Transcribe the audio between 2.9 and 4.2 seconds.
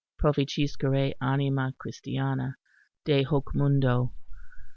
de hoc mundo.